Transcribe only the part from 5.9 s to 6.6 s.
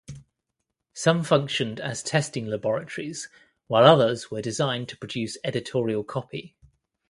copy.